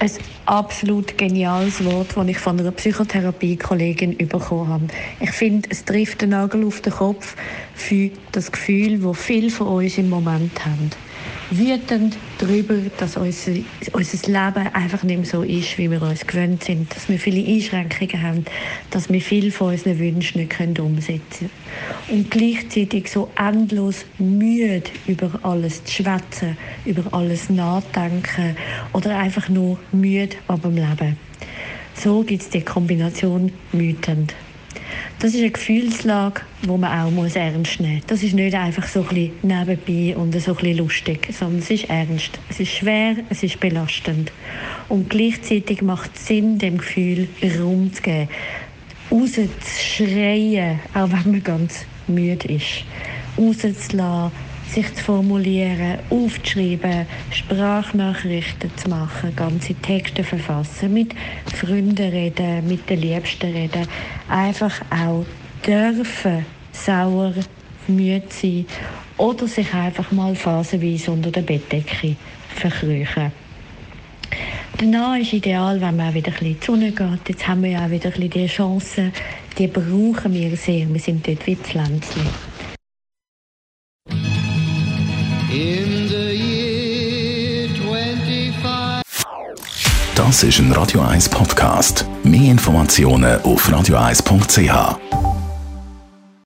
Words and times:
Ein 0.00 0.10
absolut 0.46 1.18
geniales 1.18 1.84
Wort, 1.84 2.16
das 2.16 2.28
ich 2.28 2.38
von 2.38 2.58
einer 2.58 2.70
Psychotherapie-Kollegin 2.70 4.16
bekommen 4.16 4.68
habe. 4.68 4.86
Ich 5.20 5.32
finde, 5.32 5.68
es 5.70 5.84
trifft 5.84 6.22
den 6.22 6.30
Nagel 6.30 6.64
auf 6.64 6.80
den 6.80 6.92
Kopf 6.92 7.34
für 7.74 8.10
das 8.32 8.52
Gefühl, 8.52 9.00
das 9.00 9.18
viele 9.18 9.50
von 9.50 9.66
uns 9.66 9.98
im 9.98 10.08
Moment 10.08 10.64
haben 10.64 10.90
wütend 11.50 12.16
darüber, 12.38 12.74
dass 12.98 13.16
unser, 13.16 13.52
unser 13.92 14.26
Leben 14.26 14.66
einfach 14.74 15.02
nicht 15.02 15.16
mehr 15.16 15.26
so 15.26 15.42
ist, 15.42 15.78
wie 15.78 15.90
wir 15.90 16.02
uns 16.02 16.26
gewöhnt 16.26 16.64
sind, 16.64 16.94
dass 16.94 17.08
wir 17.08 17.18
viele 17.18 17.46
Einschränkungen 17.46 18.22
haben, 18.22 18.44
dass 18.90 19.10
wir 19.10 19.20
viele 19.20 19.50
von 19.50 19.72
unseren 19.72 19.98
Wünschen 19.98 20.42
nicht 20.42 20.78
umsetzen 20.78 21.22
können. 21.38 21.50
Und 22.08 22.30
gleichzeitig 22.30 23.10
so 23.10 23.30
endlos 23.36 24.06
müde 24.18 24.90
über 25.06 25.38
alles 25.42 25.84
zu 25.84 26.02
schwätzen, 26.02 26.56
über 26.86 27.04
alles 27.12 27.50
nachdenken 27.50 28.56
oder 28.94 29.18
einfach 29.18 29.48
nur 29.50 29.78
müde 29.92 30.36
am 30.46 30.74
Leben. 30.74 31.18
So 31.94 32.22
gibt 32.22 32.42
es 32.42 32.48
die 32.48 32.62
Kombination 32.62 33.52
wütend. 33.72 34.34
Das 35.18 35.34
ist 35.34 35.40
eine 35.40 35.50
Gefühlslage, 35.50 36.42
die 36.62 36.68
man 36.68 36.84
auch 36.84 37.10
muss 37.10 37.34
ernst 37.34 37.80
nehmen 37.80 37.96
muss. 37.96 38.06
Das 38.06 38.22
ist 38.22 38.34
nicht 38.34 38.54
einfach 38.54 38.86
so 38.86 39.04
ein 39.10 39.32
nebenbei 39.42 40.16
und 40.16 40.40
so 40.40 40.56
ein 40.56 40.76
lustig, 40.76 41.28
sondern 41.32 41.58
es 41.58 41.70
ist 41.70 41.90
ernst. 41.90 42.38
Es 42.48 42.60
ist 42.60 42.70
schwer, 42.70 43.16
es 43.28 43.42
ist 43.42 43.58
belastend. 43.58 44.32
Und 44.88 45.10
gleichzeitig 45.10 45.82
macht 45.82 46.12
es 46.14 46.28
Sinn, 46.28 46.58
dem 46.58 46.78
Gefühl 46.78 47.28
Raum 47.60 47.92
zu 47.92 48.00
geben, 48.00 48.28
rauszuschreien, 49.10 50.80
auch 50.94 51.10
wenn 51.10 51.32
man 51.32 51.42
ganz 51.42 51.84
müde 52.06 52.48
ist, 52.48 52.84
rauszulassen, 53.36 54.32
sich 54.68 54.94
zu 54.94 55.02
formulieren, 55.02 55.98
aufzuschreiben, 56.10 57.06
Sprachnachrichten 57.30 58.70
zu 58.76 58.88
machen, 58.90 59.34
ganze 59.34 59.74
Texte 59.74 60.22
verfassen, 60.22 60.92
mit 60.92 61.14
Freunden 61.54 62.10
reden, 62.10 62.66
mit 62.68 62.88
den 62.88 63.00
Liebsten 63.00 63.50
reden, 63.50 63.88
einfach 64.28 64.80
auch 64.90 65.24
dürfen 65.66 66.44
sauer, 66.72 67.32
müde 67.86 68.22
sein 68.28 68.66
oder 69.16 69.48
sich 69.48 69.72
einfach 69.72 70.12
mal 70.12 70.34
phasenweise 70.34 71.10
unter 71.10 71.30
der 71.30 71.42
Bettdecke 71.42 72.16
verkrüchen. 72.54 73.32
Danach 74.80 75.16
ist 75.16 75.32
ideal, 75.32 75.80
wenn 75.80 75.96
man 75.96 76.10
auch 76.10 76.14
wieder 76.14 76.28
ein 76.28 76.34
bisschen 76.34 76.46
in 76.46 76.60
die 76.60 76.64
Sonne 76.64 76.92
geht. 76.92 77.28
Jetzt 77.28 77.48
haben 77.48 77.64
wir 77.64 77.70
ja 77.70 77.84
auch 77.84 77.90
wieder 77.90 78.10
ein 78.10 78.12
bisschen 78.12 78.30
die 78.30 78.46
Chance, 78.46 79.12
die 79.58 79.66
brauchen 79.66 80.32
wir 80.32 80.56
sehr. 80.56 80.88
Wir 80.88 81.00
sind 81.00 81.26
dort 81.26 81.44
wie 81.48 81.56
Pflänzchen. 81.56 82.22
Das 90.14 90.42
ist 90.44 90.60
ein 90.60 90.70
Radio 90.70 91.00
1 91.00 91.28
Podcast. 91.28 92.06
Mehr 92.22 92.52
Informationen 92.52 93.42
auf 93.42 93.68
radio1.ch. 93.68 95.27